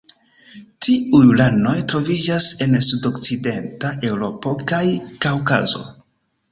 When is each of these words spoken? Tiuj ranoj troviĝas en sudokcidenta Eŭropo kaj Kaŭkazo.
Tiuj 0.85 1.21
ranoj 1.41 1.75
troviĝas 1.93 2.49
en 2.67 2.75
sudokcidenta 2.89 3.95
Eŭropo 4.11 4.59
kaj 4.75 4.85
Kaŭkazo. 5.27 5.89